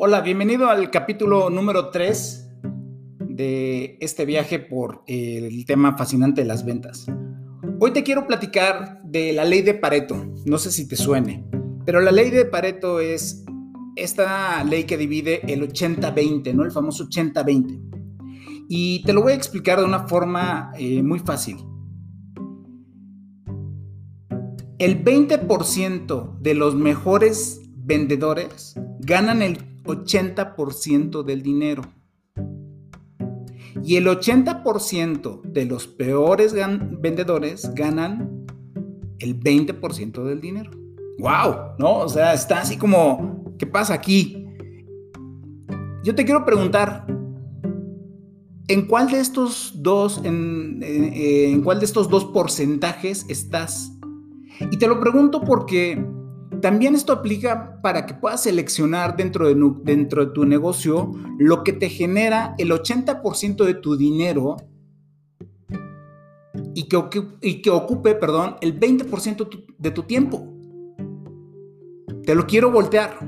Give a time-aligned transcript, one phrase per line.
[0.00, 2.52] Hola, bienvenido al capítulo número 3
[3.18, 7.06] de este viaje por el tema fascinante de las ventas.
[7.80, 10.24] Hoy te quiero platicar de la ley de Pareto.
[10.46, 11.44] No sé si te suene,
[11.84, 13.44] pero la ley de Pareto es
[13.96, 16.62] esta ley que divide el 80-20, ¿no?
[16.62, 18.66] El famoso 80-20.
[18.68, 21.56] Y te lo voy a explicar de una forma eh, muy fácil.
[24.78, 31.82] El 20% de los mejores vendedores ganan el 80% del dinero.
[33.82, 36.54] Y el 80% de los peores
[37.00, 38.46] vendedores ganan
[39.18, 40.70] el 20% del dinero.
[41.18, 41.76] ¡Wow!
[41.78, 41.98] ¿No?
[41.98, 44.46] O sea, está así como, ¿qué pasa aquí?
[46.04, 47.06] Yo te quiero preguntar,
[48.68, 53.92] ¿en cuál de estos dos, en, en cuál de estos dos porcentajes estás?
[54.70, 56.04] Y te lo pregunto porque
[56.60, 62.54] también esto aplica para que puedas seleccionar dentro de, tu negocio lo que te genera
[62.58, 64.56] el 80% de tu dinero
[66.74, 70.46] y que, y que ocupe, perdón, el 20% de tu tiempo.
[72.24, 73.18] Te lo quiero voltear.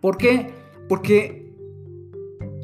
[0.00, 0.52] ¿Por qué?
[0.88, 1.52] Porque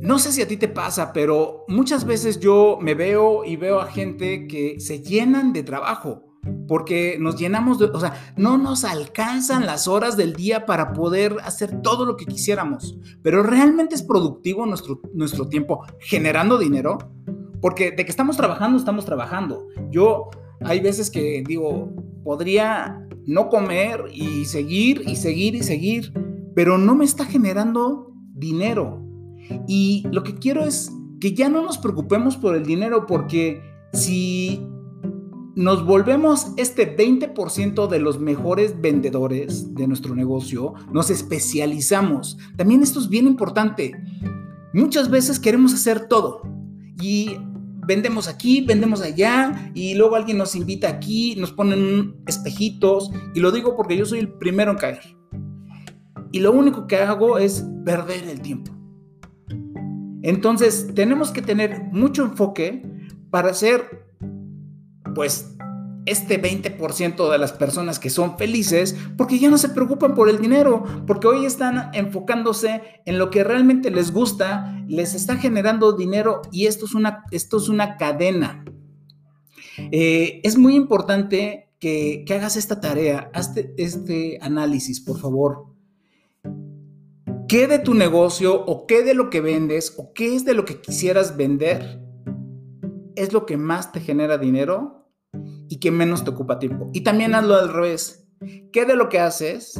[0.01, 3.81] no sé si a ti te pasa, pero muchas veces yo me veo y veo
[3.81, 6.24] a gente que se llenan de trabajo
[6.67, 11.37] porque nos llenamos de, o sea, no nos alcanzan las horas del día para poder
[11.45, 16.99] hacer todo lo que quisiéramos, pero realmente es productivo nuestro, nuestro tiempo generando dinero,
[17.61, 19.67] porque de que estamos trabajando, estamos trabajando.
[19.91, 26.13] Yo hay veces que digo, podría no comer y seguir y seguir y seguir,
[26.55, 29.03] pero no me está generando dinero.
[29.67, 30.91] Y lo que quiero es
[31.21, 33.63] que ya no nos preocupemos por el dinero, porque
[33.93, 34.67] si
[35.57, 42.39] nos volvemos este 20% de los mejores vendedores de nuestro negocio, nos especializamos.
[42.57, 43.95] También esto es bien importante.
[44.73, 46.43] Muchas veces queremos hacer todo
[47.01, 47.37] y
[47.87, 53.53] vendemos aquí, vendemos allá y luego alguien nos invita aquí, nos ponen espejitos y lo
[53.53, 55.17] digo porque yo soy el primero en caer.
[56.33, 58.73] Y lo único que hago es perder el tiempo.
[60.23, 62.83] Entonces tenemos que tener mucho enfoque
[63.31, 64.05] para hacer
[65.15, 65.54] pues
[66.07, 70.41] este 20% de las personas que son felices porque ya no se preocupan por el
[70.41, 76.43] dinero, porque hoy están enfocándose en lo que realmente les gusta, les está generando dinero
[76.53, 78.65] y esto es una, esto es una cadena.
[79.79, 85.67] Eh, es muy importante que, hagas esta tarea, hazte este análisis, por favor.
[87.47, 90.65] ¿Qué de tu negocio o qué de lo que vendes o qué es de lo
[90.65, 92.01] que quisieras vender
[93.17, 95.04] es lo que más te genera dinero
[95.75, 96.89] y que menos te ocupa tiempo.
[96.93, 98.29] Y también hazlo al revés.
[98.73, 99.75] ¿Qué de lo que haces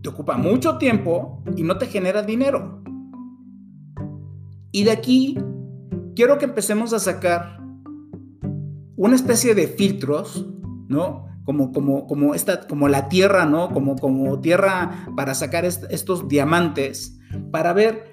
[0.00, 2.84] te ocupa mucho tiempo y no te genera dinero?
[4.70, 5.36] Y de aquí
[6.14, 7.60] quiero que empecemos a sacar
[8.94, 10.46] una especie de filtros,
[10.86, 11.26] ¿no?
[11.44, 13.72] Como, como, como, esta, como la tierra, ¿no?
[13.72, 17.18] Como, como tierra para sacar estos diamantes,
[17.50, 18.12] para ver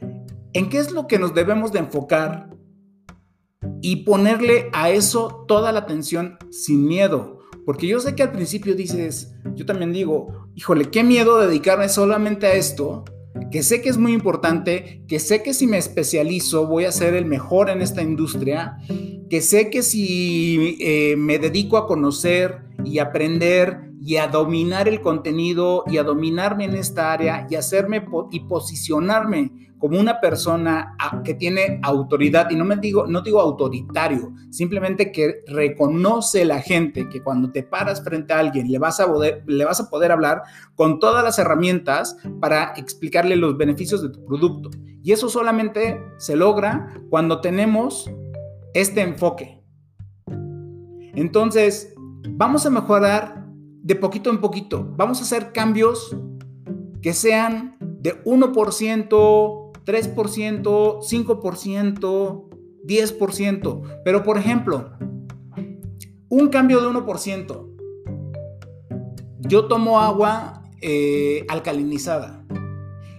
[0.54, 2.50] en qué es lo que nos debemos de enfocar
[3.82, 7.40] y ponerle a eso toda la atención sin miedo.
[7.66, 12.48] Porque yo sé que al principio dices, yo también digo, híjole, qué miedo dedicarme solamente
[12.48, 13.04] a esto,
[13.52, 17.14] que sé que es muy importante, que sé que si me especializo voy a ser
[17.14, 18.78] el mejor en esta industria,
[19.30, 25.02] que sé que si eh, me dedico a conocer y aprender y a dominar el
[25.02, 30.96] contenido y a dominarme en esta área y hacerme y posicionarme como una persona
[31.26, 37.10] que tiene autoridad, y no me digo, no digo autoritario, simplemente que reconoce la gente
[37.10, 39.08] que cuando te paras frente a alguien le vas a
[39.46, 40.42] le vas a poder hablar
[40.76, 44.70] con todas las herramientas para explicarle los beneficios de tu producto.
[45.04, 48.10] Y eso solamente se logra cuando tenemos
[48.74, 49.62] este enfoque.
[51.14, 51.94] Entonces,
[52.30, 53.47] vamos a mejorar
[53.88, 54.94] de poquito en poquito.
[54.98, 56.14] Vamos a hacer cambios
[57.02, 58.52] que sean de 1%,
[59.86, 62.50] 3%, 5%,
[62.86, 63.82] 10%.
[64.04, 64.92] Pero por ejemplo,
[66.28, 67.64] un cambio de 1%.
[69.40, 72.46] Yo tomo agua eh, alcalinizada.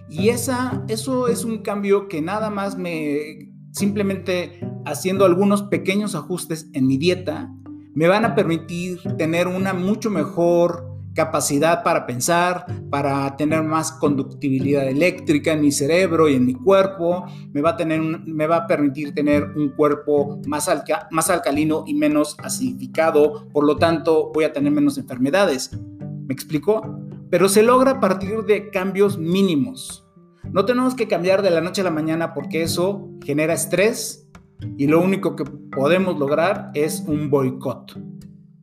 [0.07, 6.69] Y esa, eso es un cambio que nada más me, simplemente haciendo algunos pequeños ajustes
[6.73, 7.51] en mi dieta,
[7.99, 14.87] me van a permitir tener una mucho mejor capacidad para pensar, para tener más conductibilidad
[14.87, 18.67] eléctrica en mi cerebro y en mi cuerpo, me va a, tener me va a
[18.67, 20.69] permitir tener un cuerpo más,
[21.11, 25.77] más alcalino y menos acidificado, por lo tanto voy a tener menos enfermedades.
[25.99, 27.01] ¿Me explico?
[27.29, 30.07] Pero se logra a partir de cambios mínimos.
[30.53, 34.28] No tenemos que cambiar de la noche a la mañana porque eso genera estrés
[34.77, 37.99] y lo único que podemos lograr es un boicot.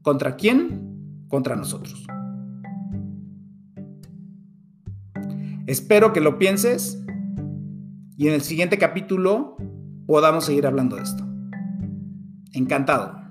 [0.02, 1.26] ¿Contra quién?
[1.28, 2.06] Contra nosotros.
[5.66, 7.02] Espero que lo pienses
[8.16, 9.56] y en el siguiente capítulo
[10.06, 11.24] podamos seguir hablando de esto.
[12.52, 13.25] Encantado.